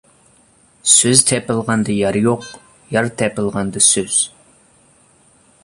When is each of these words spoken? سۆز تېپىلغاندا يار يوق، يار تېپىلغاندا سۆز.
سۆز 0.93 1.21
تېپىلغاندا 1.31 1.97
يار 1.97 2.17
يوق، 2.21 2.49
يار 2.97 3.11
تېپىلغاندا 3.21 3.85
سۆز. 3.89 4.17